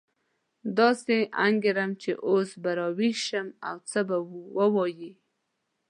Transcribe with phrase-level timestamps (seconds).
[0.79, 1.15] داسې
[1.47, 4.17] انګېرم چې اوس به راویښ شي او څه به
[4.55, 5.11] ووایي.